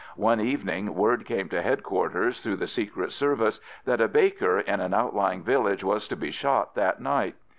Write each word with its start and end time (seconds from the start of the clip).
One 0.17 0.39
evening 0.39 0.95
word 0.95 1.27
came 1.27 1.47
to 1.49 1.61
headquarters 1.61 2.41
through 2.41 2.55
the 2.55 2.65
secret 2.65 3.11
service 3.11 3.61
that 3.85 4.01
a 4.01 4.07
baker 4.07 4.59
in 4.59 4.79
an 4.79 4.95
outlying 4.95 5.43
village 5.43 5.83
was 5.83 6.07
to 6.07 6.15
be 6.15 6.31
shot 6.31 6.73
that 6.73 6.99
night. 6.99 7.35